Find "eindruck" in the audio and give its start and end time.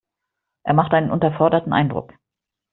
1.73-2.15